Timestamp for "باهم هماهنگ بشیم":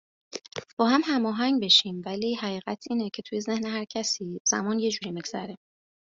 0.77-2.01